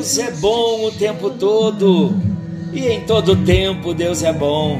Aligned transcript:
Deus 0.00 0.16
é 0.16 0.30
bom 0.30 0.86
o 0.86 0.90
tempo 0.92 1.28
todo 1.28 2.16
e 2.72 2.86
em 2.86 3.02
todo 3.02 3.36
tempo 3.44 3.92
Deus 3.92 4.22
é 4.22 4.32
bom. 4.32 4.78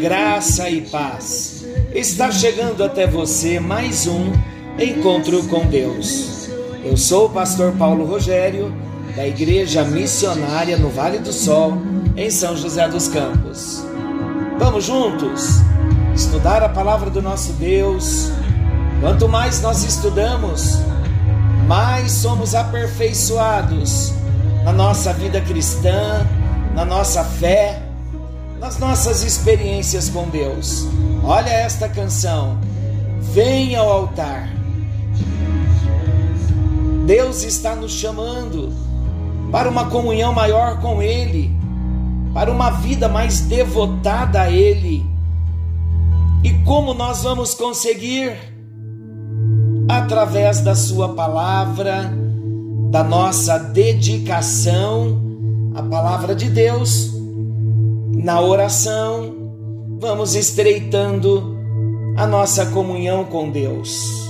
Graça 0.00 0.70
e 0.70 0.80
paz. 0.80 1.66
Está 1.94 2.32
chegando 2.32 2.82
até 2.82 3.06
você 3.06 3.60
mais 3.60 4.06
um 4.06 4.32
encontro 4.78 5.42
com 5.48 5.66
Deus. 5.66 6.48
Eu 6.82 6.96
sou 6.96 7.26
o 7.26 7.28
pastor 7.28 7.72
Paulo 7.72 8.06
Rogério, 8.06 8.74
da 9.14 9.28
Igreja 9.28 9.84
Missionária 9.84 10.78
no 10.78 10.88
Vale 10.88 11.18
do 11.18 11.34
Sol, 11.34 11.76
em 12.16 12.30
São 12.30 12.56
José 12.56 12.88
dos 12.88 13.08
Campos. 13.08 13.84
Vamos 14.58 14.86
juntos 14.86 15.56
estudar 16.14 16.62
a 16.62 16.68
palavra 16.70 17.10
do 17.10 17.20
nosso 17.20 17.52
Deus. 17.52 18.32
Quanto 19.02 19.28
mais 19.28 19.60
nós 19.60 19.84
estudamos, 19.84 20.78
mais 21.66 22.10
somos 22.12 22.54
aperfeiçoados 22.54 24.18
na 24.70 24.76
nossa 24.76 25.12
vida 25.12 25.40
cristã, 25.40 26.24
na 26.76 26.84
nossa 26.84 27.24
fé, 27.24 27.82
nas 28.60 28.78
nossas 28.78 29.24
experiências 29.24 30.08
com 30.08 30.28
Deus. 30.28 30.86
Olha 31.24 31.50
esta 31.50 31.88
canção. 31.88 32.56
Vem 33.20 33.74
ao 33.74 33.90
altar. 33.90 34.48
Deus 37.04 37.42
está 37.42 37.74
nos 37.74 37.90
chamando 37.90 38.72
para 39.50 39.68
uma 39.68 39.90
comunhão 39.90 40.32
maior 40.32 40.80
com 40.80 41.02
Ele, 41.02 41.52
para 42.32 42.48
uma 42.48 42.70
vida 42.70 43.08
mais 43.08 43.40
devotada 43.40 44.42
a 44.42 44.50
Ele. 44.52 45.04
E 46.44 46.52
como 46.62 46.94
nós 46.94 47.24
vamos 47.24 47.54
conseguir? 47.54 48.36
Através 49.88 50.60
da 50.60 50.76
Sua 50.76 51.08
palavra, 51.08 52.19
da 52.90 53.04
nossa 53.04 53.56
dedicação 53.56 55.22
à 55.76 55.82
palavra 55.82 56.34
de 56.34 56.50
Deus, 56.50 57.12
na 58.12 58.40
oração, 58.40 59.32
vamos 60.00 60.34
estreitando 60.34 61.56
a 62.16 62.26
nossa 62.26 62.66
comunhão 62.66 63.24
com 63.24 63.48
Deus, 63.48 64.28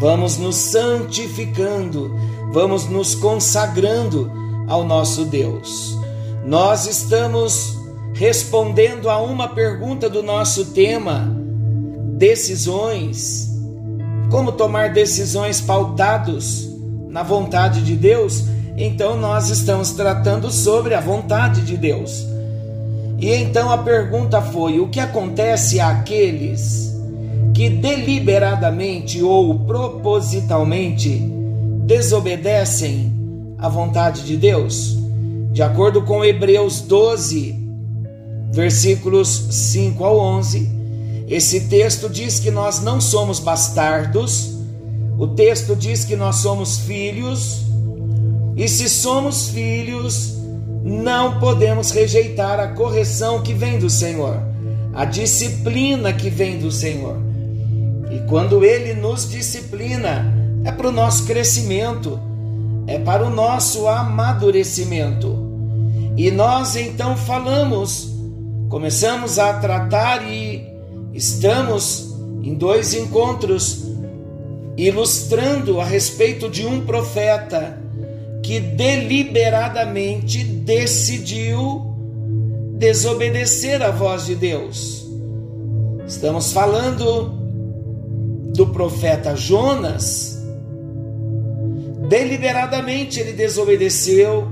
vamos 0.00 0.38
nos 0.38 0.56
santificando, 0.56 2.12
vamos 2.52 2.88
nos 2.88 3.14
consagrando 3.14 4.28
ao 4.66 4.82
nosso 4.82 5.24
Deus. 5.24 5.96
Nós 6.44 6.88
estamos 6.88 7.78
respondendo 8.12 9.08
a 9.08 9.18
uma 9.18 9.46
pergunta 9.46 10.10
do 10.10 10.20
nosso 10.20 10.66
tema: 10.66 11.32
decisões. 12.16 13.48
Como 14.30 14.52
tomar 14.52 14.92
decisões 14.92 15.60
pautados 15.60 16.69
na 17.10 17.22
vontade 17.22 17.82
de 17.82 17.96
Deus? 17.96 18.44
Então 18.76 19.16
nós 19.16 19.50
estamos 19.50 19.90
tratando 19.92 20.50
sobre 20.50 20.94
a 20.94 21.00
vontade 21.00 21.62
de 21.62 21.76
Deus. 21.76 22.26
E 23.18 23.30
então 23.34 23.70
a 23.70 23.78
pergunta 23.78 24.40
foi: 24.40 24.80
o 24.80 24.88
que 24.88 25.00
acontece 25.00 25.78
àqueles 25.78 26.90
que 27.52 27.68
deliberadamente 27.68 29.22
ou 29.22 29.58
propositalmente 29.60 31.18
desobedecem 31.84 33.12
a 33.58 33.68
vontade 33.68 34.22
de 34.22 34.36
Deus? 34.36 34.96
De 35.52 35.62
acordo 35.62 36.02
com 36.02 36.24
Hebreus 36.24 36.80
12, 36.80 37.58
versículos 38.52 39.28
5 39.50 40.04
ao 40.04 40.18
11, 40.18 40.70
esse 41.28 41.62
texto 41.62 42.08
diz 42.08 42.38
que 42.38 42.50
nós 42.50 42.80
não 42.80 43.00
somos 43.00 43.38
bastardos, 43.38 44.59
o 45.20 45.28
texto 45.28 45.76
diz 45.76 46.02
que 46.02 46.16
nós 46.16 46.36
somos 46.36 46.78
filhos, 46.78 47.66
e 48.56 48.66
se 48.66 48.88
somos 48.88 49.50
filhos, 49.50 50.32
não 50.82 51.38
podemos 51.38 51.90
rejeitar 51.90 52.58
a 52.58 52.68
correção 52.68 53.42
que 53.42 53.52
vem 53.52 53.78
do 53.78 53.90
Senhor, 53.90 54.42
a 54.94 55.04
disciplina 55.04 56.10
que 56.10 56.30
vem 56.30 56.58
do 56.58 56.72
Senhor. 56.72 57.18
E 58.10 58.20
quando 58.30 58.64
Ele 58.64 58.94
nos 58.94 59.28
disciplina, 59.28 60.34
é 60.64 60.72
para 60.72 60.88
o 60.88 60.92
nosso 60.92 61.26
crescimento, 61.26 62.18
é 62.86 62.98
para 62.98 63.22
o 63.22 63.28
nosso 63.28 63.86
amadurecimento. 63.88 65.36
E 66.16 66.30
nós 66.30 66.76
então 66.76 67.14
falamos, 67.14 68.10
começamos 68.70 69.38
a 69.38 69.52
tratar 69.52 70.26
e 70.26 70.66
estamos 71.12 72.08
em 72.42 72.54
dois 72.54 72.94
encontros 72.94 73.89
ilustrando 74.86 75.78
a 75.78 75.84
respeito 75.84 76.48
de 76.48 76.64
um 76.64 76.80
profeta 76.86 77.78
que 78.42 78.58
deliberadamente 78.58 80.42
decidiu 80.42 81.94
desobedecer 82.78 83.82
à 83.82 83.90
voz 83.90 84.24
de 84.24 84.34
Deus. 84.34 85.06
Estamos 86.06 86.54
falando 86.54 87.38
do 88.54 88.68
profeta 88.68 89.36
Jonas. 89.36 90.42
Deliberadamente 92.08 93.20
ele 93.20 93.34
desobedeceu, 93.34 94.48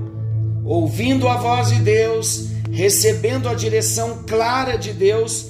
ouvindo 0.63 1.27
a 1.27 1.37
voz 1.37 1.69
de 1.69 1.79
Deus, 1.79 2.49
recebendo 2.71 3.49
a 3.49 3.55
direção 3.55 4.19
clara 4.27 4.77
de 4.77 4.93
Deus. 4.93 5.47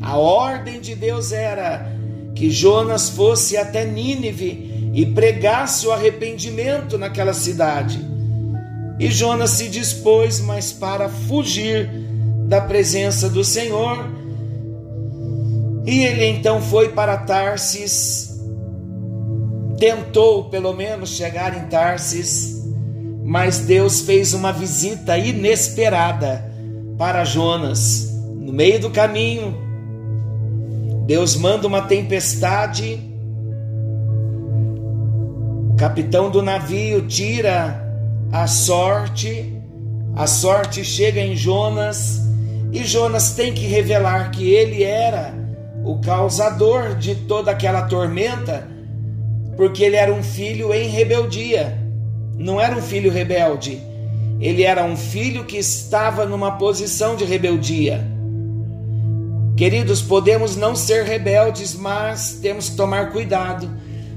A 0.00 0.16
ordem 0.16 0.80
de 0.80 0.94
Deus 0.94 1.32
era 1.32 1.92
que 2.34 2.50
Jonas 2.50 3.10
fosse 3.10 3.56
até 3.56 3.84
Nínive 3.84 4.90
e 4.94 5.06
pregasse 5.06 5.86
o 5.86 5.92
arrependimento 5.92 6.98
naquela 6.98 7.32
cidade. 7.32 8.00
E 8.98 9.10
Jonas 9.10 9.50
se 9.50 9.68
dispôs, 9.68 10.40
mas 10.40 10.72
para 10.72 11.08
fugir 11.08 11.90
da 12.46 12.60
presença 12.60 13.28
do 13.28 13.42
Senhor. 13.42 14.06
E 15.86 16.04
ele 16.04 16.26
então 16.26 16.60
foi 16.60 16.90
para 16.90 17.16
Tarsis, 17.16 18.38
tentou 19.78 20.44
pelo 20.44 20.72
menos 20.72 21.10
chegar 21.10 21.56
em 21.56 21.66
Tarsis, 21.68 22.62
mas 23.24 23.60
Deus 23.60 24.02
fez 24.02 24.34
uma 24.34 24.52
visita 24.52 25.18
inesperada 25.18 26.52
para 26.96 27.24
Jonas. 27.24 28.12
No 28.38 28.52
meio 28.52 28.78
do 28.78 28.90
caminho, 28.90 29.61
Deus 31.06 31.36
manda 31.36 31.66
uma 31.66 31.82
tempestade. 31.82 33.00
O 35.70 35.76
capitão 35.76 36.30
do 36.30 36.42
navio 36.42 37.06
tira 37.06 37.82
a 38.30 38.46
sorte. 38.46 39.60
A 40.14 40.26
sorte 40.26 40.84
chega 40.84 41.20
em 41.20 41.34
Jonas 41.34 42.20
e 42.72 42.84
Jonas 42.84 43.34
tem 43.34 43.52
que 43.52 43.66
revelar 43.66 44.30
que 44.30 44.50
ele 44.50 44.82
era 44.82 45.34
o 45.84 45.98
causador 46.00 46.94
de 46.94 47.14
toda 47.14 47.50
aquela 47.50 47.82
tormenta, 47.82 48.68
porque 49.56 49.82
ele 49.82 49.96
era 49.96 50.12
um 50.12 50.22
filho 50.22 50.72
em 50.72 50.88
rebeldia. 50.88 51.78
Não 52.38 52.60
era 52.60 52.76
um 52.76 52.80
filho 52.80 53.10
rebelde, 53.10 53.80
ele 54.40 54.62
era 54.62 54.84
um 54.84 54.96
filho 54.96 55.44
que 55.44 55.58
estava 55.58 56.24
numa 56.24 56.52
posição 56.52 57.14
de 57.14 57.24
rebeldia. 57.24 58.11
Queridos, 59.62 60.02
podemos 60.02 60.56
não 60.56 60.74
ser 60.74 61.04
rebeldes, 61.04 61.76
mas 61.76 62.40
temos 62.42 62.70
que 62.70 62.74
tomar 62.74 63.12
cuidado 63.12 63.70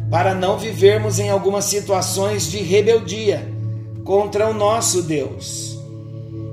para 0.10 0.34
não 0.34 0.58
vivermos 0.58 1.20
em 1.20 1.30
algumas 1.30 1.66
situações 1.66 2.50
de 2.50 2.58
rebeldia 2.64 3.48
contra 4.04 4.50
o 4.50 4.56
nosso 4.56 5.04
Deus. 5.04 5.78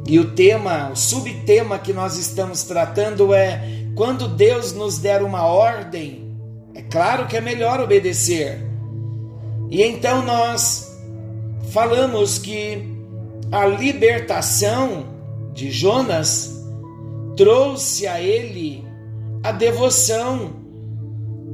E 0.07 0.19
o 0.19 0.33
tema, 0.33 0.91
o 0.91 0.95
subtema 0.95 1.79
que 1.79 1.91
nós 1.95 2.19
estamos 2.19 2.65
tratando 2.65 3.33
é 3.33 3.63
quando 3.95 4.29
Deus 4.29 4.75
nos 4.75 4.99
der 4.99 5.23
uma 5.23 5.47
ordem, 5.47 6.37
é 6.75 6.83
claro 6.83 7.27
que 7.27 7.35
é 7.35 7.41
melhor 7.41 7.81
obedecer. 7.81 8.59
E 9.71 9.83
então 9.83 10.23
nós 10.23 11.01
falamos 11.71 12.37
que 12.37 12.95
a 13.51 13.65
libertação 13.65 15.07
de 15.55 15.71
Jonas 15.71 16.62
trouxe 17.37 18.07
a 18.07 18.21
ele 18.21 18.85
a 19.43 19.53
devoção. 19.53 20.61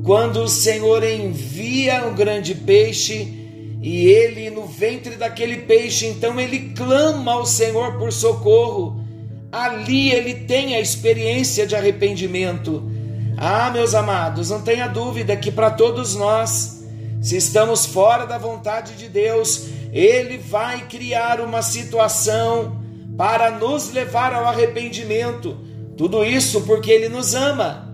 Quando 0.04 0.42
o 0.42 0.48
Senhor 0.48 1.02
envia 1.02 2.06
o 2.06 2.14
grande 2.14 2.54
peixe 2.54 3.34
e 3.82 4.06
ele 4.06 4.50
no 4.50 4.64
ventre 4.66 5.16
daquele 5.16 5.58
peixe, 5.58 6.06
então 6.06 6.38
ele 6.38 6.72
clama 6.74 7.32
ao 7.32 7.46
Senhor 7.46 7.98
por 7.98 8.12
socorro. 8.12 9.04
Ali 9.50 10.10
ele 10.10 10.34
tem 10.34 10.74
a 10.74 10.80
experiência 10.80 11.66
de 11.66 11.74
arrependimento. 11.74 12.90
Ah, 13.36 13.70
meus 13.70 13.94
amados, 13.94 14.50
não 14.50 14.62
tenha 14.62 14.86
dúvida 14.86 15.36
que 15.36 15.50
para 15.50 15.70
todos 15.70 16.14
nós, 16.14 16.84
se 17.20 17.36
estamos 17.36 17.86
fora 17.86 18.26
da 18.26 18.36
vontade 18.36 18.94
de 18.94 19.08
Deus, 19.08 19.68
ele 19.92 20.38
vai 20.38 20.86
criar 20.86 21.40
uma 21.40 21.62
situação 21.62 22.80
para 23.16 23.50
nos 23.50 23.92
levar 23.92 24.34
ao 24.34 24.44
arrependimento 24.44 25.67
tudo 25.98 26.24
isso 26.24 26.60
porque 26.60 26.92
ele 26.92 27.08
nos 27.08 27.34
ama. 27.34 27.92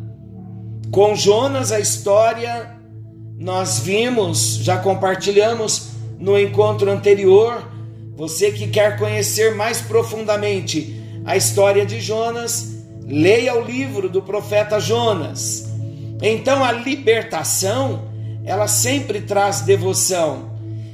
Com 0.90 1.16
Jonas, 1.16 1.72
a 1.72 1.80
história 1.80 2.76
nós 3.38 3.78
vimos, 3.78 4.56
já 4.56 4.76
compartilhamos 4.76 5.88
no 6.18 6.38
encontro 6.38 6.90
anterior. 6.90 7.66
Você 8.14 8.52
que 8.52 8.68
quer 8.68 8.98
conhecer 8.98 9.54
mais 9.54 9.80
profundamente 9.80 11.02
a 11.24 11.34
história 11.34 11.86
de 11.86 11.98
Jonas, 11.98 12.84
leia 13.06 13.58
o 13.58 13.64
livro 13.64 14.10
do 14.10 14.20
profeta 14.20 14.78
Jonas. 14.78 15.66
Então 16.20 16.62
a 16.62 16.72
libertação, 16.72 18.04
ela 18.44 18.68
sempre 18.68 19.22
traz 19.22 19.62
devoção. 19.62 20.50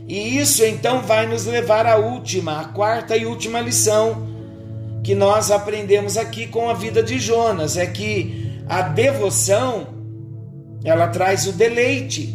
E 0.06 0.38
isso 0.38 0.64
então 0.64 1.02
vai 1.02 1.26
nos 1.26 1.44
levar 1.44 1.86
à 1.86 1.96
última, 1.96 2.60
a 2.60 2.64
quarta 2.66 3.16
e 3.16 3.26
última 3.26 3.60
lição 3.60 4.29
que 5.02 5.14
nós 5.14 5.50
aprendemos 5.50 6.16
aqui 6.16 6.46
com 6.46 6.68
a 6.68 6.74
vida 6.74 7.02
de 7.02 7.18
Jonas, 7.18 7.76
é 7.76 7.86
que 7.86 8.60
a 8.68 8.82
devoção 8.82 9.88
ela 10.84 11.08
traz 11.08 11.46
o 11.46 11.52
deleite. 11.52 12.34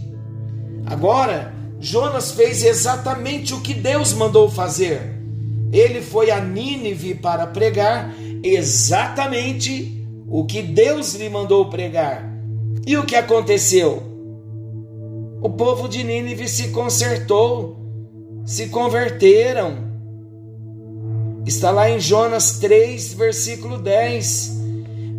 Agora, 0.85 1.53
Jonas 1.79 2.31
fez 2.31 2.63
exatamente 2.63 3.53
o 3.53 3.62
que 3.62 3.73
Deus 3.73 4.13
mandou 4.13 4.50
fazer. 4.50 5.15
Ele 5.71 6.01
foi 6.01 6.31
a 6.31 6.39
Nínive 6.39 7.15
para 7.15 7.47
pregar 7.47 8.13
exatamente 8.44 10.07
o 10.27 10.45
que 10.45 10.62
Deus 10.62 11.15
lhe 11.15 11.29
mandou 11.29 11.69
pregar. 11.69 12.23
E 12.85 12.97
o 12.97 13.06
que 13.06 13.15
aconteceu? 13.15 14.03
O 15.41 15.50
povo 15.50 15.88
de 15.88 16.03
Nínive 16.03 16.47
se 16.47 16.69
consertou, 16.69 17.77
se 18.45 18.67
converteram. 18.67 19.94
Está 21.45 21.69
lá 21.69 21.88
em 21.88 22.00
Jonas 22.00 22.57
3, 22.57 23.13
versículo 23.13 23.77
10. 23.77 24.51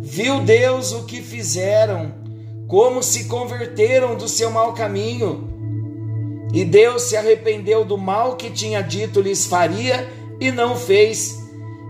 Viu 0.01 0.41
Deus 0.41 0.91
o 0.91 1.05
que 1.05 1.21
fizeram, 1.21 2.11
como 2.67 3.01
se 3.01 3.25
converteram 3.25 4.15
do 4.15 4.27
seu 4.27 4.51
mau 4.51 4.73
caminho. 4.73 5.47
E 6.53 6.65
Deus 6.65 7.03
se 7.03 7.15
arrependeu 7.15 7.85
do 7.85 7.97
mal 7.97 8.35
que 8.35 8.49
tinha 8.49 8.81
dito 8.81 9.21
lhes 9.21 9.45
faria 9.45 10.05
e 10.39 10.51
não 10.51 10.75
fez. 10.75 11.37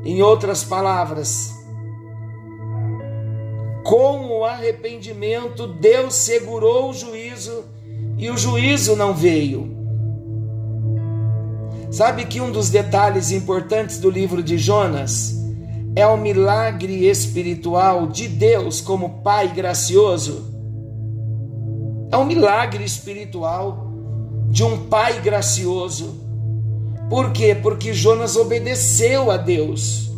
Em 0.05 0.21
outras 0.21 0.63
palavras, 0.63 1.51
com 3.83 4.27
o 4.27 4.45
arrependimento, 4.45 5.65
Deus 5.65 6.13
segurou 6.13 6.91
o 6.91 6.93
juízo 6.93 7.65
e 8.17 8.29
o 8.29 8.37
juízo 8.37 8.95
não 8.95 9.13
veio. 9.13 9.86
Sabe 11.91 12.25
que 12.25 12.41
um 12.41 12.51
dos 12.51 12.69
detalhes 12.69 13.31
importantes 13.31 13.99
do 13.99 14.09
livro 14.09 14.43
de 14.43 14.57
Jonas 14.57 15.35
é 15.95 16.05
o 16.05 16.17
milagre 16.17 17.07
espiritual 17.07 18.07
de 18.07 18.27
Deus 18.27 18.81
como 18.81 19.21
Pai 19.21 19.47
gracioso? 19.47 20.53
É 22.11 22.17
um 22.17 22.25
milagre 22.25 22.83
espiritual 22.83 23.91
de 24.49 24.63
um 24.63 24.87
Pai 24.87 25.21
gracioso 25.21 26.27
por 27.09 27.31
quê? 27.31 27.55
Porque 27.55 27.93
Jonas 27.93 28.35
obedeceu 28.35 29.31
a 29.31 29.37
Deus. 29.37 30.11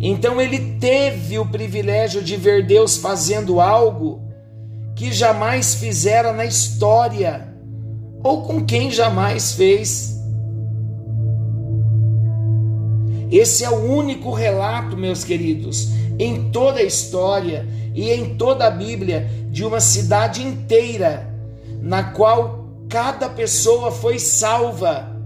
Então 0.00 0.40
ele 0.40 0.76
teve 0.78 1.38
o 1.38 1.46
privilégio 1.46 2.22
de 2.22 2.36
ver 2.36 2.66
Deus 2.66 2.98
fazendo 2.98 3.60
algo 3.60 4.20
que 4.94 5.12
jamais 5.12 5.74
fizera 5.74 6.32
na 6.32 6.44
história, 6.44 7.54
ou 8.22 8.42
com 8.42 8.64
quem 8.64 8.90
jamais 8.90 9.52
fez. 9.52 10.15
Esse 13.30 13.64
é 13.64 13.70
o 13.70 13.90
único 13.90 14.32
relato, 14.32 14.96
meus 14.96 15.24
queridos, 15.24 15.88
em 16.18 16.50
toda 16.50 16.80
a 16.80 16.84
história 16.84 17.66
e 17.94 18.10
em 18.10 18.36
toda 18.36 18.66
a 18.66 18.70
Bíblia, 18.70 19.28
de 19.50 19.64
uma 19.64 19.80
cidade 19.80 20.42
inteira, 20.42 21.34
na 21.80 22.04
qual 22.04 22.66
cada 22.88 23.28
pessoa 23.28 23.90
foi 23.90 24.18
salva 24.18 25.16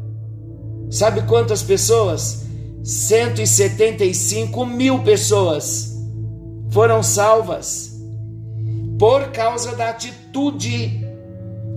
Sabe 0.91 1.23
quantas 1.23 1.63
pessoas? 1.63 2.43
175 2.83 4.67
mil 4.67 4.99
pessoas 5.05 5.97
foram 6.71 7.01
salvas 7.01 7.97
por 8.99 9.31
causa 9.31 9.77
da 9.77 9.91
atitude 9.91 11.07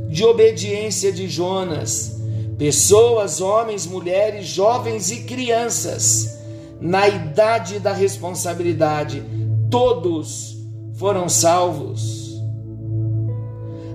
de 0.10 0.26
obediência 0.26 1.12
de 1.12 1.28
Jonas. 1.28 2.23
Pessoas, 2.58 3.42
homens, 3.42 3.86
mulheres, 3.88 4.46
jovens 4.46 5.12
e 5.12 5.24
crianças, 5.24 6.40
na 6.80 7.08
idade 7.08 7.80
da 7.80 7.94
responsabilidade, 7.94 9.24
todos 9.70 10.58
foram 10.96 11.28
salvos. 11.28 12.42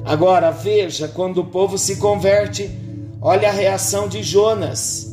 Agora 0.05 0.51
veja, 0.51 1.07
quando 1.07 1.39
o 1.39 1.47
povo 1.47 1.79
se 1.79 1.97
converte, 1.97 2.71
olha 3.21 3.49
a 3.49 3.53
reação 3.53 4.09
de 4.09 4.23
Jonas 4.23 5.09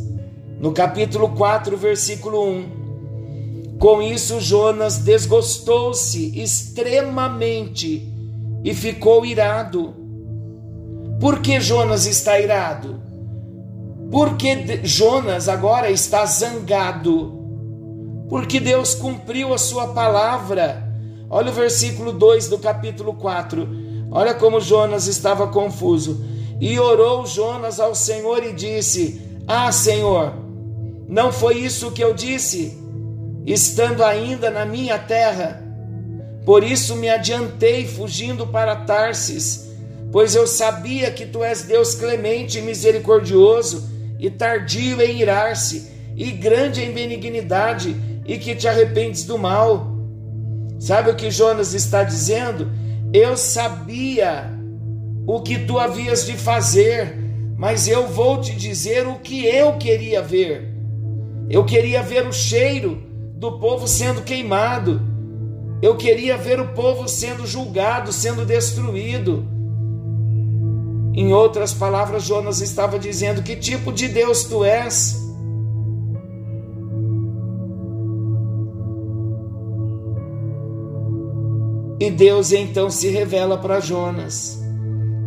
no 0.60 0.72
capítulo 0.72 1.30
4, 1.30 1.78
versículo 1.78 2.44
1. 2.44 3.76
Com 3.78 4.02
isso, 4.02 4.40
Jonas 4.40 5.00
desgostou-se 5.00 6.42
extremamente 6.42 8.12
e 8.64 8.74
ficou 8.74 9.26
irado. 9.26 9.94
Por 11.20 11.40
que 11.40 11.60
Jonas 11.60 12.06
está 12.06 12.40
irado? 12.40 13.05
Porque 14.12 14.82
Jonas 14.84 15.50
agora 15.50 15.90
está 15.90 16.26
zangado. 16.26 17.46
Porque 18.30 18.60
Deus 18.60 18.94
cumpriu 18.94 19.54
a 19.54 19.58
sua 19.58 19.88
palavra. 19.88 20.84
Olha 21.30 21.52
o 21.52 21.54
versículo 21.54 22.12
2 22.12 22.48
do 22.50 22.58
capítulo 22.58 23.14
4. 23.14 23.68
Olha 24.12 24.34
como 24.34 24.62
Jonas 24.62 25.08
estava 25.08 25.48
confuso. 25.48 26.24
E 26.60 26.80
orou 26.80 27.26
Jonas 27.26 27.80
ao 27.80 27.94
Senhor 27.94 28.44
e 28.44 28.54
disse: 28.54 29.22
Ah, 29.48 29.72
Senhor, 29.72 30.34
não 31.08 31.32
foi 31.32 31.58
isso 31.58 31.92
que 31.92 32.04
eu 32.04 32.14
disse, 32.14 32.78
estando 33.46 34.04
ainda 34.04 34.50
na 34.50 34.66
minha 34.66 34.98
terra. 34.98 35.62
Por 36.46 36.64
isso 36.64 36.96
me 36.96 37.10
adiantei 37.10 37.86
fugindo 37.88 38.48
para 38.48 38.76
Tarsis, 38.76 39.70
pois 40.12 40.36
eu 40.36 40.46
sabia 40.48 41.12
que 41.12 41.26
tu 41.26 41.44
és 41.44 41.64
Deus 41.64 41.96
clemente 41.96 42.60
e 42.60 42.62
misericordioso, 42.62 43.95
e 44.20 44.30
tardio 44.30 45.02
em 45.02 45.22
irar-se, 45.22 45.92
e 46.16 46.32
grande 46.32 46.82
em 46.82 46.92
benignidade, 46.92 47.96
e 48.26 48.38
que 48.38 48.56
te 48.56 48.68
arrependes 48.68 49.26
do 49.26 49.38
mal. 49.38 49.96
Sabe 50.80 51.10
o 51.10 51.16
que 51.16 51.32
Jonas 51.32 51.74
está 51.74 52.04
dizendo? 52.04 52.72
Eu 53.14 53.38
sabia 53.38 54.52
o 55.28 55.42
que 55.42 55.60
tu 55.60 55.80
havias 55.80 56.26
de 56.26 56.34
fazer, 56.34 57.18
mas 57.58 57.88
eu 57.88 58.08
vou 58.08 58.42
te 58.42 58.54
dizer 58.56 59.08
o 59.08 59.20
que 59.20 59.46
eu 59.46 59.74
queria 59.78 60.22
ver. 60.22 60.74
Eu 61.50 61.64
queria 61.64 62.02
ver 62.02 62.28
o 62.28 62.34
cheiro 62.34 63.04
do 63.36 63.60
povo 63.60 63.88
sendo 63.88 64.22
queimado. 64.22 65.02
Eu 65.82 65.96
queria 65.96 66.38
ver 66.38 66.60
o 66.60 66.70
povo 66.70 67.08
sendo 67.08 67.46
julgado, 67.46 68.12
sendo 68.12 68.46
destruído. 68.46 69.55
Em 71.16 71.34
outras 71.34 71.74
palavras, 71.74 72.24
Jonas 72.24 72.62
estava 72.62 73.00
dizendo: 73.00 73.42
Que 73.42 73.56
tipo 73.56 73.92
de 73.92 74.08
Deus 74.08 74.44
tu 74.44 74.64
és? 74.64 75.24
E 82.00 82.12
Deus 82.12 82.52
então 82.52 82.90
se 82.90 83.08
revela 83.10 83.58
para 83.58 83.80
Jonas 83.80 84.62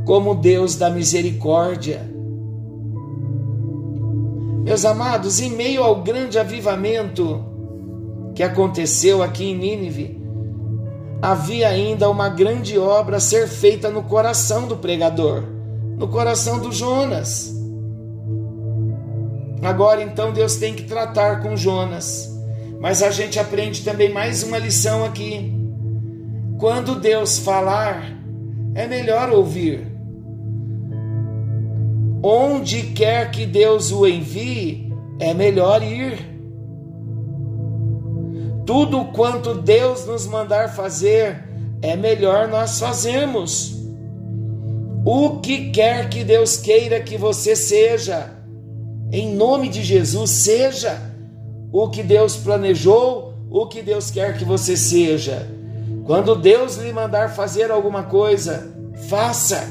como 0.04 0.34
Deus 0.34 0.76
da 0.76 0.90
misericórdia 0.90 2.18
meus 4.68 4.84
amados, 4.84 5.40
em 5.40 5.48
meio 5.48 5.82
ao 5.82 6.02
grande 6.02 6.38
avivamento 6.38 7.42
que 8.34 8.42
aconteceu 8.42 9.22
aqui 9.22 9.46
em 9.46 9.56
Nínive, 9.56 10.22
havia 11.22 11.70
ainda 11.70 12.10
uma 12.10 12.28
grande 12.28 12.78
obra 12.78 13.16
a 13.16 13.20
ser 13.20 13.48
feita 13.48 13.88
no 13.88 14.02
coração 14.02 14.68
do 14.68 14.76
pregador, 14.76 15.42
no 15.98 16.06
coração 16.08 16.60
do 16.60 16.70
Jonas. 16.70 17.52
Agora 19.60 20.00
então 20.00 20.32
Deus 20.32 20.56
tem 20.56 20.74
que 20.74 20.84
tratar 20.84 21.42
com 21.42 21.56
Jonas, 21.56 22.30
mas 22.80 23.02
a 23.02 23.10
gente 23.10 23.38
aprende 23.40 23.82
também 23.82 24.12
mais 24.12 24.44
uma 24.44 24.56
lição 24.56 25.04
aqui. 25.04 25.52
Quando 26.58 27.00
Deus 27.00 27.38
falar, 27.38 28.16
é 28.74 28.86
melhor 28.86 29.30
ouvir. 29.30 29.86
Onde 32.22 32.82
quer 32.82 33.30
que 33.30 33.46
Deus 33.46 33.90
o 33.90 34.06
envie, 34.06 34.92
é 35.18 35.34
melhor 35.34 35.82
ir. 35.82 36.18
Tudo 38.64 39.06
quanto 39.06 39.54
Deus 39.54 40.04
nos 40.06 40.26
mandar 40.26 40.68
fazer, 40.74 41.44
é 41.80 41.96
melhor 41.96 42.48
nós 42.48 42.78
fazermos. 42.78 43.77
O 45.10 45.38
que 45.38 45.70
quer 45.70 46.10
que 46.10 46.22
Deus 46.22 46.58
queira 46.58 47.00
que 47.00 47.16
você 47.16 47.56
seja, 47.56 48.30
em 49.10 49.34
nome 49.34 49.70
de 49.70 49.82
Jesus, 49.82 50.28
seja 50.28 51.00
o 51.72 51.88
que 51.88 52.02
Deus 52.02 52.36
planejou, 52.36 53.32
o 53.48 53.66
que 53.66 53.80
Deus 53.80 54.10
quer 54.10 54.36
que 54.36 54.44
você 54.44 54.76
seja. 54.76 55.48
Quando 56.04 56.36
Deus 56.36 56.76
lhe 56.76 56.92
mandar 56.92 57.34
fazer 57.34 57.70
alguma 57.70 58.02
coisa, 58.02 58.70
faça 59.08 59.66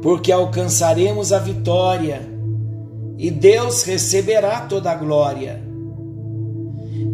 porque 0.00 0.32
alcançaremos 0.32 1.34
a 1.34 1.38
vitória 1.38 2.22
e 3.18 3.30
Deus 3.30 3.82
receberá 3.82 4.62
toda 4.62 4.90
a 4.90 4.94
glória. 4.94 5.62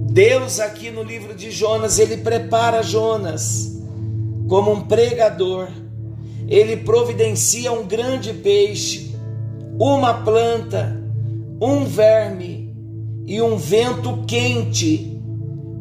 Deus, 0.09 0.61
aqui 0.61 0.89
no 0.93 1.03
livro 1.03 1.35
de 1.35 1.51
Jonas, 1.51 1.99
ele 1.99 2.19
prepara 2.19 2.81
Jonas 2.81 3.76
como 4.49 4.73
um 4.73 4.81
pregador, 4.83 5.69
ele 6.49 6.77
providencia 6.77 7.73
um 7.73 7.85
grande 7.85 8.33
peixe, 8.33 9.15
uma 9.79 10.15
planta, 10.15 11.03
um 11.61 11.85
verme 11.85 12.75
e 13.27 13.43
um 13.43 13.57
vento 13.57 14.25
quente 14.27 15.21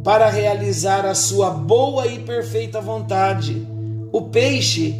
para 0.03 0.29
realizar 0.29 1.05
a 1.05 1.13
sua 1.13 1.51
boa 1.51 2.07
e 2.07 2.19
perfeita 2.19 2.81
vontade. 2.81 3.67
O 4.12 4.24
peixe 4.24 4.95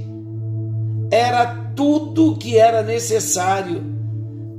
era 1.12 1.46
tudo 1.76 2.36
que 2.38 2.58
era 2.58 2.84
necessário 2.84 3.84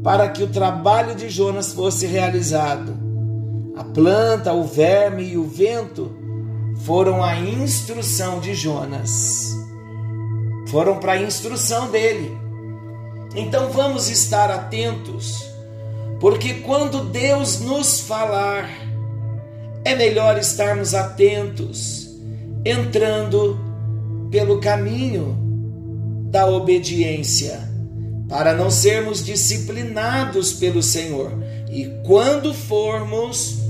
para 0.02 0.28
que 0.28 0.42
o 0.42 0.48
trabalho 0.48 1.14
de 1.14 1.28
Jonas 1.28 1.72
fosse 1.72 2.06
realizado. 2.06 2.96
A 3.76 3.84
planta, 3.84 4.52
o 4.52 4.64
verme 4.64 5.25
e 5.25 5.36
o 5.36 5.44
vento 5.44 6.25
foram 6.87 7.23
a 7.23 7.37
instrução 7.37 8.38
de 8.38 8.55
Jonas. 8.55 9.57
Foram 10.69 11.00
para 11.00 11.12
a 11.12 11.21
instrução 11.21 11.90
dele. 11.90 12.38
Então 13.35 13.71
vamos 13.71 14.09
estar 14.09 14.52
atentos, 14.52 15.45
porque 16.21 16.55
quando 16.55 17.07
Deus 17.07 17.59
nos 17.59 17.99
falar, 17.99 18.71
é 19.85 19.97
melhor 19.97 20.38
estarmos 20.38 20.95
atentos, 20.95 22.09
entrando 22.64 23.59
pelo 24.31 24.61
caminho 24.61 25.37
da 26.31 26.47
obediência, 26.47 27.69
para 28.28 28.55
não 28.55 28.71
sermos 28.71 29.25
disciplinados 29.25 30.52
pelo 30.52 30.83
Senhor. 30.83 31.33
E 31.69 31.90
quando 32.07 32.55
formos, 32.55 33.65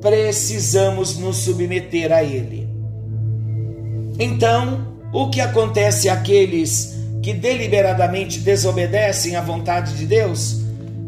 precisamos 0.00 1.16
nos 1.18 1.36
submeter 1.36 2.12
a 2.12 2.22
Ele. 2.22 2.68
Então, 4.18 4.86
o 5.12 5.30
que 5.30 5.40
acontece 5.40 6.08
àqueles 6.08 6.96
que 7.22 7.32
deliberadamente 7.32 8.40
desobedecem 8.40 9.36
à 9.36 9.40
vontade 9.40 9.96
de 9.96 10.06
Deus? 10.06 10.60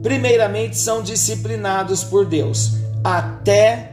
Primeiramente, 0.02 0.76
são 0.76 1.02
disciplinados 1.02 2.02
por 2.02 2.26
Deus, 2.26 2.74
até 3.04 3.92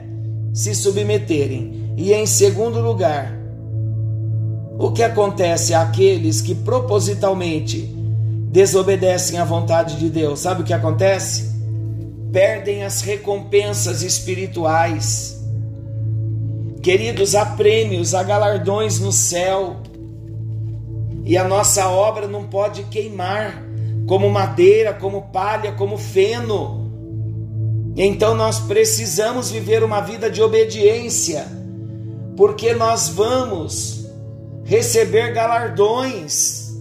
se 0.54 0.74
submeterem. 0.74 1.94
E 1.96 2.14
em 2.14 2.26
segundo 2.26 2.80
lugar, 2.80 3.38
o 4.78 4.92
que 4.92 5.04
acontece 5.04 5.74
àqueles 5.74 6.42
que 6.42 6.56
propositalmente 6.56 7.94
desobedecem 8.50 9.38
à 9.38 9.44
vontade 9.44 9.98
de 9.98 10.10
Deus? 10.10 10.40
Sabe 10.40 10.62
o 10.62 10.66
que 10.66 10.74
acontece? 10.74 11.59
Perdem 12.32 12.84
as 12.84 13.02
recompensas 13.02 14.02
espirituais. 14.04 15.40
Queridos, 16.82 17.36
há 17.36 17.46
prêmios, 17.46 18.14
há 18.14 18.24
galardões 18.24 19.00
no 19.00 19.12
céu. 19.12 19.78
E 21.26 21.38
a 21.38 21.44
nossa 21.44 21.88
obra 21.90 22.28
não 22.28 22.46
pode 22.46 22.84
queimar 22.84 23.64
como 24.08 24.30
madeira, 24.30 24.94
como 24.94 25.24
palha, 25.24 25.72
como 25.74 25.98
feno. 25.98 26.90
Então 27.96 28.34
nós 28.34 28.60
precisamos 28.60 29.52
viver 29.52 29.84
uma 29.84 30.02
vida 30.02 30.30
de 30.30 30.42
obediência, 30.42 31.46
porque 32.38 32.74
nós 32.74 33.10
vamos 33.10 34.08
receber 34.64 35.34
galardões, 35.34 36.72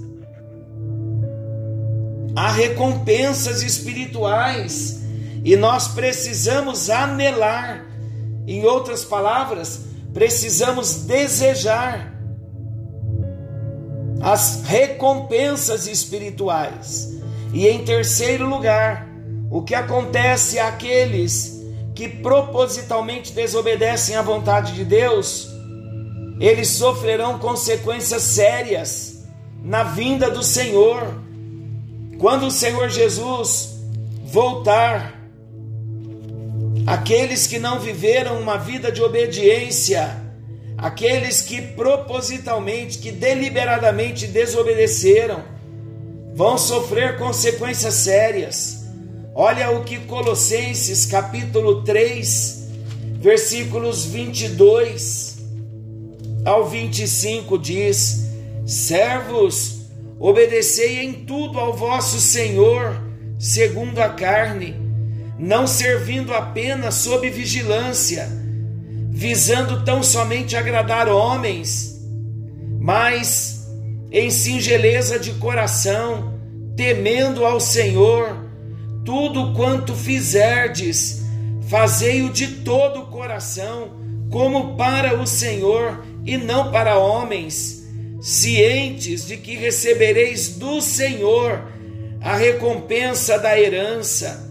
há 2.37 2.53
recompensas 2.53 3.63
espirituais 3.63 4.98
e 5.49 5.57
nós 5.57 5.89
precisamos 5.89 6.91
anelar. 6.91 7.87
Em 8.47 8.65
outras 8.65 9.05
palavras, 9.05 9.81
precisamos 10.13 11.05
desejar 11.05 12.15
as 14.21 14.63
recompensas 14.65 15.87
espirituais. 15.87 17.19
E 17.53 17.67
em 17.67 17.85
terceiro 17.85 18.49
lugar, 18.49 19.07
o 19.51 19.63
que 19.63 19.75
acontece 19.75 20.59
àqueles 20.59 21.63
que 21.95 22.09
propositalmente 22.09 23.33
desobedecem 23.33 24.17
à 24.17 24.23
vontade 24.23 24.75
de 24.75 24.85
Deus? 24.85 25.49
eles 26.41 26.69
sofrerão 26.69 27.39
consequências 27.39 28.23
sérias 28.23 29.25
na 29.63 29.83
vinda 29.83 30.31
do 30.31 30.43
Senhor. 30.43 31.21
Quando 32.19 32.47
o 32.47 32.51
Senhor 32.51 32.89
Jesus 32.89 33.81
voltar, 34.25 35.18
aqueles 36.89 37.47
que 37.47 37.59
não 37.59 37.79
viveram 37.79 38.41
uma 38.41 38.57
vida 38.57 38.91
de 38.91 39.03
obediência, 39.03 40.17
aqueles 40.79 41.43
que 41.43 41.61
propositalmente, 41.61 42.97
que 42.97 43.13
deliberadamente 43.13 44.27
desobedeceram, 44.27 45.43
vão 46.35 46.57
sofrer 46.57 47.19
consequências 47.19 47.93
sérias. 47.93 48.87
Olha 49.35 49.71
o 49.71 49.85
que 49.85 49.99
Colossenses 49.99 51.05
capítulo 51.05 51.85
3, 51.85 52.69
versículos 53.21 54.07
22 54.07 55.37
ao 56.47 56.67
25 56.67 57.59
diz: 57.59 58.31
Servos, 58.65 59.91
obedecei 60.19 61.01
em 61.01 61.13
tudo 61.13 61.61
ao 61.61 61.77
vosso 61.77 62.19
Senhor, 62.19 62.99
segundo 63.39 63.99
a 63.99 64.09
carne, 64.09 64.88
não 65.39 65.67
servindo 65.67 66.35
apenas 66.35 66.97
sob 66.97 67.31
vigilância, 67.31 68.29
visando 69.11 69.85
tão 69.85 70.03
somente 70.03 70.57
agradar 70.57 71.09
homens, 71.09 72.01
mas 72.81 73.69
em 74.11 74.31
singeleza 74.31 75.19
de 75.19 75.33
coração, 75.35 76.35
temendo 76.77 77.45
ao 77.45 77.61
Senhor, 77.61 78.49
tudo 79.05 79.53
quanto 79.55 79.95
fizerdes, 79.95 81.23
fazei-o 81.69 82.31
de 82.31 82.47
todo 82.49 83.01
o 83.01 83.07
coração, 83.07 83.97
como 84.31 84.77
para 84.77 85.21
o 85.21 85.27
Senhor 85.27 86.05
e 86.25 86.37
não 86.37 86.71
para 86.71 86.99
homens, 86.99 87.87
cientes 88.21 89.27
de 89.27 89.37
que 89.37 89.57
recebereis 89.57 90.57
do 90.57 90.81
Senhor 90.81 91.63
a 92.21 92.37
recompensa 92.37 93.39
da 93.39 93.59
herança. 93.59 94.48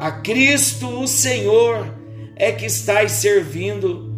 A 0.00 0.12
Cristo 0.12 1.02
o 1.02 1.06
Senhor 1.06 1.94
é 2.34 2.50
que 2.50 2.64
estáis 2.64 3.12
servindo, 3.12 4.10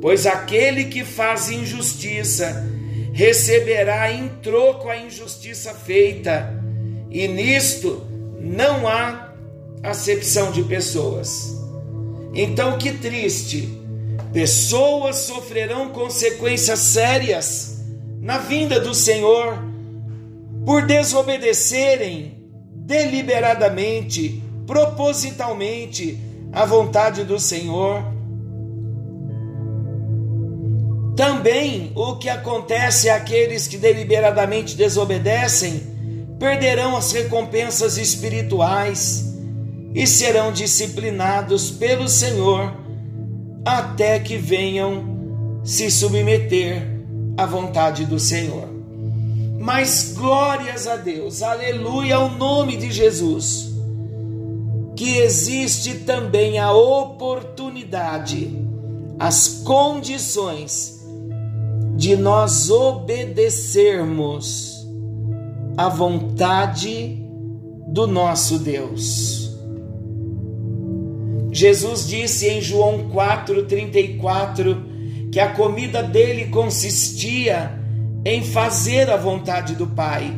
pois 0.00 0.24
aquele 0.24 0.86
que 0.86 1.04
faz 1.04 1.50
injustiça 1.50 2.66
receberá 3.12 4.10
em 4.10 4.30
troco 4.42 4.88
a 4.88 4.96
injustiça 4.96 5.74
feita, 5.74 6.58
e 7.10 7.28
nisto 7.28 8.02
não 8.40 8.88
há 8.88 9.34
acepção 9.82 10.50
de 10.50 10.62
pessoas. 10.62 11.54
Então, 12.32 12.78
que 12.78 12.92
triste. 12.92 13.78
Pessoas 14.32 15.16
sofrerão 15.16 15.90
consequências 15.90 16.78
sérias 16.78 17.84
na 18.22 18.38
vinda 18.38 18.80
do 18.80 18.94
Senhor 18.94 19.62
por 20.64 20.86
desobedecerem 20.86 22.42
deliberadamente, 22.74 24.42
propositalmente 24.66 26.18
à 26.52 26.64
vontade 26.64 27.24
do 27.24 27.38
Senhor. 27.38 28.02
Também 31.16 31.92
o 31.94 32.16
que 32.16 32.28
acontece 32.28 33.08
àqueles 33.08 33.66
que 33.66 33.78
deliberadamente 33.78 34.76
desobedecem 34.76 35.94
perderão 36.38 36.96
as 36.96 37.12
recompensas 37.12 37.96
espirituais 37.96 39.32
e 39.94 40.06
serão 40.06 40.52
disciplinados 40.52 41.70
pelo 41.70 42.08
Senhor 42.08 42.74
até 43.64 44.18
que 44.18 44.36
venham 44.36 45.60
se 45.64 45.90
submeter 45.90 46.82
à 47.36 47.46
vontade 47.46 48.04
do 48.04 48.18
Senhor. 48.18 48.68
Mas 49.58 50.12
glórias 50.14 50.86
a 50.86 50.96
Deus, 50.96 51.42
aleluia 51.42 52.16
ao 52.16 52.28
nome 52.28 52.76
de 52.76 52.90
Jesus, 52.90 53.73
que 55.04 55.18
existe 55.18 55.98
também 55.98 56.58
a 56.58 56.72
oportunidade, 56.72 58.58
as 59.18 59.60
condições 59.62 61.04
de 61.94 62.16
nós 62.16 62.70
obedecermos 62.70 64.82
à 65.76 65.90
vontade 65.90 67.22
do 67.86 68.06
nosso 68.06 68.58
Deus. 68.58 69.54
Jesus 71.52 72.08
disse 72.08 72.48
em 72.48 72.62
João 72.62 73.10
4,34 73.10 75.28
que 75.30 75.38
a 75.38 75.52
comida 75.52 76.02
dele 76.02 76.46
consistia 76.46 77.78
em 78.24 78.42
fazer 78.42 79.10
a 79.10 79.18
vontade 79.18 79.74
do 79.74 79.86
Pai. 79.86 80.34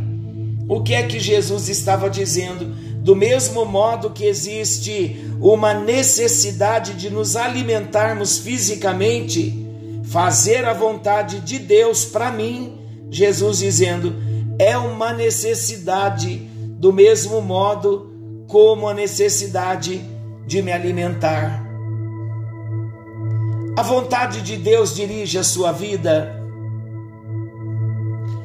O 0.68 0.82
que 0.82 0.92
é 0.92 1.04
que 1.04 1.20
Jesus 1.20 1.68
estava 1.68 2.10
dizendo? 2.10 2.74
Do 3.06 3.14
mesmo 3.14 3.64
modo 3.64 4.10
que 4.10 4.24
existe 4.24 5.24
uma 5.40 5.72
necessidade 5.72 6.94
de 6.94 7.08
nos 7.08 7.36
alimentarmos 7.36 8.38
fisicamente, 8.38 9.64
fazer 10.06 10.64
a 10.64 10.72
vontade 10.72 11.38
de 11.38 11.60
Deus 11.60 12.04
para 12.04 12.32
mim, 12.32 12.80
Jesus 13.08 13.58
dizendo, 13.58 14.12
é 14.58 14.76
uma 14.76 15.12
necessidade, 15.12 16.50
do 16.80 16.92
mesmo 16.92 17.40
modo 17.40 18.12
como 18.48 18.88
a 18.88 18.94
necessidade 18.94 20.04
de 20.44 20.60
me 20.60 20.72
alimentar. 20.72 21.64
A 23.78 23.82
vontade 23.84 24.42
de 24.42 24.56
Deus 24.56 24.96
dirige 24.96 25.38
a 25.38 25.44
sua 25.44 25.70
vida. 25.70 26.42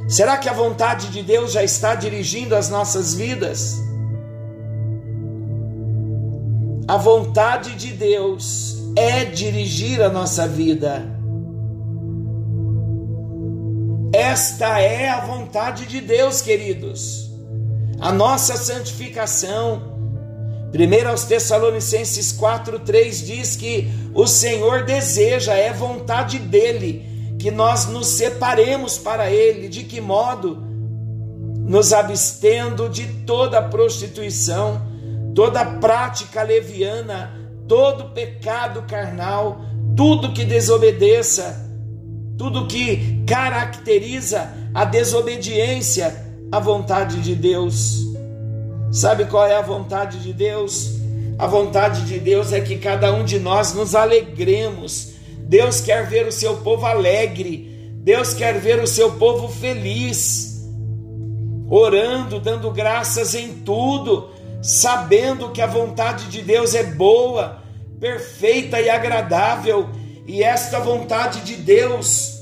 Será 0.07 0.37
que 0.37 0.47
a 0.47 0.53
vontade 0.53 1.07
de 1.07 1.23
Deus 1.23 1.51
já 1.51 1.63
está 1.63 1.95
dirigindo 1.95 2.55
as 2.55 2.69
nossas 2.69 3.15
vidas? 3.15 3.89
A 6.91 6.98
vontade 6.98 7.74
de 7.75 7.93
Deus 7.93 8.75
é 8.98 9.24
dirigir 9.24 10.01
a 10.01 10.10
nossa 10.10 10.45
vida. 10.45 11.01
Esta 14.13 14.77
é 14.77 15.07
a 15.07 15.21
vontade 15.21 15.86
de 15.86 16.01
Deus, 16.01 16.41
queridos. 16.41 17.31
A 17.98 18.12
nossa 18.12 18.57
santificação. 18.57 19.81
1 20.74 21.07
aos 21.10 21.24
Tessalonicenses 21.24 22.33
4:3 22.33 23.25
diz 23.25 23.55
que 23.55 23.89
o 24.13 24.27
Senhor 24.27 24.83
deseja, 24.83 25.53
é 25.53 25.71
vontade 25.71 26.39
dele 26.39 27.05
que 27.39 27.50
nós 27.50 27.86
nos 27.86 28.07
separemos 28.07 28.98
para 28.98 29.31
ele. 29.31 29.69
De 29.69 29.86
que 29.86 30.01
modo? 30.01 30.62
Nos 31.65 31.93
abstendo 31.93 32.89
de 32.89 33.07
toda 33.25 33.62
prostituição, 33.62 34.90
toda 35.35 35.65
prática 35.65 36.43
leviana, 36.43 37.33
todo 37.67 38.13
pecado 38.13 38.83
carnal, 38.83 39.61
tudo 39.95 40.33
que 40.33 40.43
desobedeça, 40.43 41.69
tudo 42.38 42.67
que 42.67 43.23
caracteriza 43.25 44.51
a 44.73 44.85
desobediência 44.85 46.13
à 46.51 46.59
vontade 46.59 47.21
de 47.21 47.35
Deus. 47.35 48.05
Sabe 48.91 49.25
qual 49.25 49.45
é 49.45 49.55
a 49.55 49.61
vontade 49.61 50.19
de 50.19 50.33
Deus? 50.33 51.00
A 51.38 51.47
vontade 51.47 52.05
de 52.05 52.19
Deus 52.19 52.51
é 52.51 52.59
que 52.59 52.77
cada 52.77 53.13
um 53.13 53.23
de 53.23 53.39
nós 53.39 53.73
nos 53.73 53.95
alegremos. 53.95 55.13
Deus 55.39 55.81
quer 55.81 56.07
ver 56.07 56.27
o 56.27 56.31
seu 56.31 56.57
povo 56.57 56.85
alegre. 56.85 57.93
Deus 58.03 58.33
quer 58.33 58.59
ver 58.59 58.81
o 58.81 58.88
seu 58.88 59.11
povo 59.13 59.47
feliz. 59.47 60.69
Orando, 61.69 62.39
dando 62.39 62.69
graças 62.69 63.33
em 63.33 63.53
tudo, 63.59 64.29
sabendo 64.61 65.49
que 65.49 65.61
a 65.61 65.67
vontade 65.67 66.27
de 66.27 66.41
Deus 66.41 66.75
é 66.75 66.83
boa, 66.83 67.61
perfeita 67.99 68.79
e 68.79 68.89
agradável. 68.89 69.89
E 70.27 70.43
esta 70.43 70.79
vontade 70.79 71.41
de 71.41 71.55
Deus, 71.55 72.39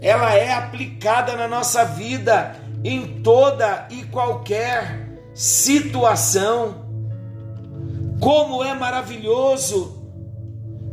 ela 0.00 0.34
é 0.34 0.52
aplicada 0.52 1.36
na 1.36 1.48
nossa 1.48 1.84
vida 1.84 2.56
em 2.84 3.20
toda 3.22 3.88
e 3.90 4.04
qualquer 4.04 5.18
situação. 5.34 6.86
Como 8.20 8.62
é 8.62 8.74
maravilhoso 8.74 9.96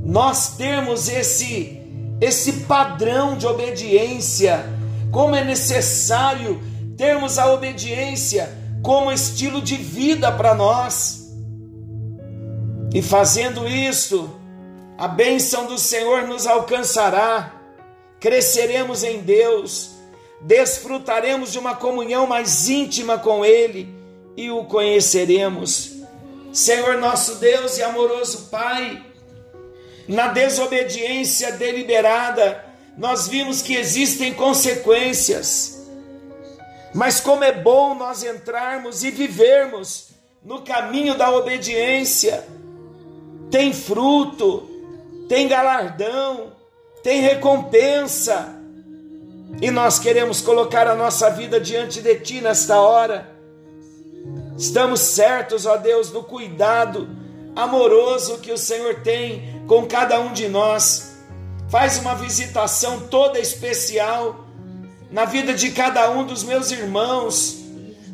nós 0.02 0.56
termos 0.56 1.10
esse 1.10 1.82
esse 2.22 2.62
padrão 2.62 3.38
de 3.38 3.46
obediência. 3.46 4.66
Como 5.12 5.36
é 5.36 5.44
necessário 5.44 6.62
termos 6.96 7.38
a 7.38 7.52
obediência 7.52 8.65
como 8.86 9.12
estilo 9.12 9.64
de 9.64 9.78
vida 9.78 10.32
para 10.32 10.54
nós. 10.54 11.34
E 12.94 13.02
fazendo 13.02 13.68
isso, 13.68 14.30
a 14.96 15.08
bênção 15.08 15.66
do 15.66 15.76
Senhor 15.76 16.28
nos 16.28 16.46
alcançará, 16.46 17.52
cresceremos 18.20 19.04
em 19.04 19.22
Deus, 19.22 19.90
desfrutaremos 20.40 21.52
de 21.52 21.58
uma 21.58 21.74
comunhão 21.74 22.28
mais 22.28 22.70
íntima 22.70 23.18
com 23.18 23.44
Ele 23.44 23.92
e 24.38 24.52
o 24.52 24.66
conheceremos. 24.66 25.94
Senhor 26.54 27.00
nosso 27.00 27.36
Deus 27.36 27.80
e 27.80 27.82
amoroso 27.82 28.50
Pai, 28.52 29.04
na 30.08 30.28
desobediência 30.28 31.54
deliberada, 31.54 32.64
nós 32.96 33.28
vimos 33.28 33.64
que 33.64 33.76
existem 33.76 34.32
consequências. 34.36 35.75
Mas 36.96 37.20
como 37.20 37.44
é 37.44 37.52
bom 37.52 37.94
nós 37.94 38.24
entrarmos 38.24 39.04
e 39.04 39.12
vivermos 39.12 40.08
no 40.44 40.64
caminho 40.64 41.16
da 41.16 41.30
obediência, 41.30 42.44
tem 43.52 43.72
fruto, 43.72 44.68
tem 45.30 45.48
galardão, 45.48 46.54
tem 47.04 47.22
recompensa. 47.22 48.56
E 49.62 49.70
nós 49.70 50.00
queremos 50.00 50.42
colocar 50.42 50.88
a 50.88 50.96
nossa 50.96 51.30
vida 51.30 51.60
diante 51.60 52.02
de 52.02 52.16
Ti 52.16 52.42
nesta 52.42 52.80
hora 52.80 53.36
Estamos 54.58 55.02
certos, 55.02 55.66
ó 55.66 55.76
Deus, 55.76 56.12
no 56.12 56.24
cuidado 56.24 57.10
amoroso 57.56 58.38
que 58.40 58.52
o 58.52 58.58
Senhor 58.58 59.02
tem 59.02 59.66
com 59.68 59.86
cada 59.86 60.20
um 60.20 60.32
de 60.32 60.48
nós. 60.48 61.18
Faz 61.70 61.98
uma 61.98 62.16
visitação 62.16 63.02
toda 63.02 63.38
especial 63.38 64.45
na 65.16 65.24
vida 65.24 65.54
de 65.54 65.72
cada 65.72 66.12
um 66.12 66.26
dos 66.26 66.44
meus 66.44 66.72
irmãos, 66.72 67.60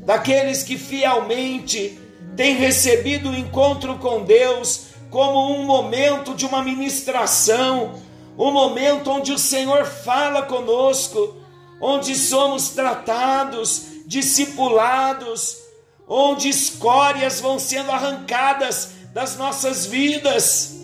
daqueles 0.06 0.62
que 0.62 0.78
fielmente 0.78 2.00
têm 2.38 2.54
recebido 2.54 3.32
o 3.32 3.36
encontro 3.36 3.98
com 3.98 4.24
Deus 4.24 4.82
como 5.10 5.52
um 5.52 5.66
momento 5.66 6.36
de 6.36 6.46
uma 6.46 6.62
ministração, 6.62 8.00
um 8.38 8.52
momento 8.52 9.10
onde 9.10 9.32
o 9.32 9.38
Senhor 9.40 9.84
fala 9.84 10.44
conosco, 10.44 11.38
onde 11.82 12.14
somos 12.16 12.70
tratados, 12.70 13.82
discipulados, 14.06 15.58
onde 16.08 16.50
escórias 16.50 17.42
vão 17.42 17.58
sendo 17.58 17.90
arrancadas 17.90 18.90
das 19.12 19.36
nossas 19.38 19.88
vidas. 19.88 20.76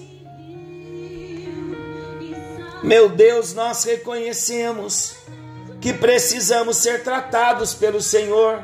Meu 2.82 3.08
Deus, 3.08 3.54
nós 3.54 3.84
reconhecemos 3.84 5.28
que 5.82 5.94
precisamos 5.94 6.78
ser 6.78 7.04
tratados 7.04 7.74
pelo 7.74 8.02
Senhor. 8.02 8.64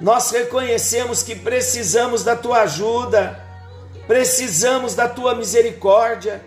Nós 0.00 0.30
reconhecemos 0.30 1.22
que 1.22 1.34
precisamos 1.34 2.24
da 2.24 2.36
tua 2.36 2.62
ajuda, 2.62 3.42
precisamos 4.06 4.94
da 4.94 5.08
tua 5.08 5.34
misericórdia. 5.34 6.44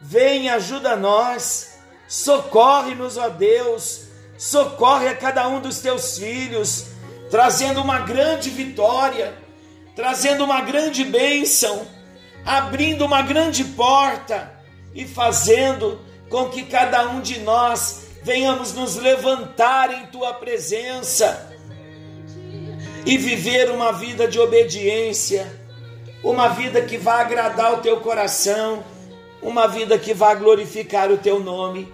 Vem, 0.00 0.48
ajuda 0.48 0.96
nós, 0.96 1.78
socorre-nos, 2.06 3.16
ó 3.16 3.28
Deus, 3.28 4.02
socorre 4.36 5.08
a 5.08 5.16
cada 5.16 5.48
um 5.48 5.60
dos 5.60 5.80
teus 5.80 6.18
filhos 6.18 6.86
trazendo 7.30 7.80
uma 7.80 8.00
grande 8.00 8.50
vitória, 8.50 9.34
trazendo 9.94 10.44
uma 10.44 10.60
grande 10.60 11.04
bênção, 11.04 11.86
abrindo 12.44 13.04
uma 13.04 13.22
grande 13.22 13.64
porta 13.64 14.52
e 14.94 15.06
fazendo 15.06 16.00
com 16.30 16.48
que 16.48 16.64
cada 16.64 17.08
um 17.10 17.20
de 17.20 17.40
nós 17.40 18.07
venhamos 18.28 18.74
nos 18.74 18.96
levantar 18.96 19.90
em 19.90 20.04
tua 20.08 20.34
presença 20.34 21.50
e 23.06 23.16
viver 23.16 23.70
uma 23.70 23.90
vida 23.90 24.28
de 24.28 24.38
obediência, 24.38 25.50
uma 26.22 26.48
vida 26.48 26.82
que 26.82 26.98
vai 26.98 27.22
agradar 27.22 27.72
o 27.72 27.78
teu 27.78 28.00
coração, 28.00 28.84
uma 29.40 29.66
vida 29.66 29.98
que 29.98 30.12
vai 30.12 30.36
glorificar 30.36 31.10
o 31.10 31.16
teu 31.16 31.40
nome. 31.40 31.90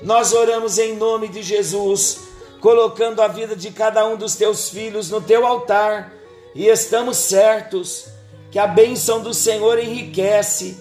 Nós 0.00 0.32
oramos 0.32 0.78
em 0.78 0.96
nome 0.96 1.28
de 1.28 1.42
Jesus 1.42 2.20
colocando 2.58 3.20
a 3.20 3.28
vida 3.28 3.54
de 3.54 3.70
cada 3.70 4.06
um 4.08 4.16
dos 4.16 4.34
teus 4.34 4.70
filhos 4.70 5.10
no 5.10 5.20
teu 5.20 5.46
altar, 5.46 6.10
e 6.54 6.68
estamos 6.68 7.18
certos 7.18 8.06
que 8.50 8.58
a 8.58 8.66
bênção 8.66 9.20
do 9.20 9.34
Senhor 9.34 9.78
enriquece 9.78 10.78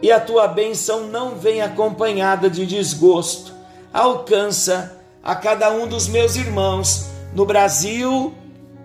e 0.00 0.12
a 0.12 0.20
tua 0.20 0.46
bênção 0.46 1.08
não 1.08 1.34
vem 1.34 1.62
acompanhada 1.62 2.48
de 2.48 2.64
desgosto. 2.64 3.53
Alcança 3.94 5.00
a 5.22 5.36
cada 5.36 5.70
um 5.70 5.86
dos 5.86 6.08
meus 6.08 6.34
irmãos 6.34 7.06
no 7.32 7.46
Brasil 7.46 8.34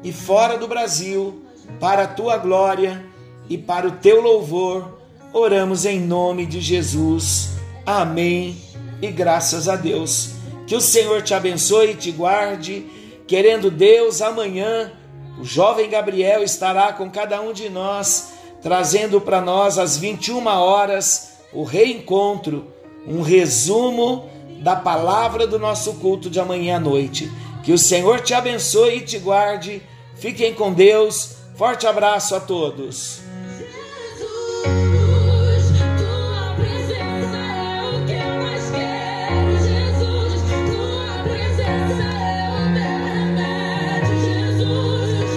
e 0.04 0.14
fora 0.14 0.56
do 0.56 0.68
Brasil, 0.68 1.44
para 1.80 2.04
a 2.04 2.08
tua 2.08 2.38
glória 2.38 3.04
e 3.50 3.58
para 3.58 3.88
o 3.88 3.94
teu 3.94 4.22
louvor. 4.22 5.00
Oramos 5.34 5.84
em 5.84 6.00
nome 6.00 6.46
de 6.46 6.62
Jesus. 6.62 7.50
Amém. 7.84 8.56
E 9.02 9.08
graças 9.08 9.68
a 9.68 9.76
Deus. 9.76 10.34
Que 10.68 10.76
o 10.76 10.82
Senhor 10.82 11.24
te 11.24 11.34
abençoe 11.34 11.94
e 11.94 11.96
te 11.96 12.12
guarde. 12.12 12.86
Querendo 13.26 13.72
Deus, 13.72 14.22
amanhã 14.22 14.92
o 15.40 15.44
jovem 15.44 15.90
Gabriel 15.90 16.44
estará 16.44 16.94
com 16.94 17.10
cada 17.10 17.42
um 17.42 17.52
de 17.52 17.68
nós, 17.68 18.34
trazendo 18.62 19.20
para 19.20 19.42
nós 19.42 19.80
às 19.80 19.98
21 19.98 20.46
horas 20.46 21.40
o 21.52 21.64
reencontro, 21.64 22.68
um 23.08 23.24
resumo 23.24 24.30
da 24.62 24.76
palavra 24.76 25.48
do 25.48 25.58
nosso 25.58 25.96
culto 25.96 26.30
de 26.30 26.40
amanhã 26.40 26.78
à 26.78 26.80
noite. 26.80 27.32
Que 27.64 27.72
o 27.72 27.78
Senhor 27.78 28.22
te 28.22 28.34
abençoe 28.34 28.98
e 28.98 29.02
te 29.02 29.18
guarde. 29.18 29.82
Fiquem 30.16 30.54
com 30.54 30.74
Deus. 30.74 31.36
Forte 31.56 31.86
abraço 31.88 32.36
a 32.36 32.40
todos. 32.40 33.29